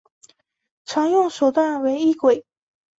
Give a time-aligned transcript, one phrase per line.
[0.83, 2.43] 常用手段为异轨。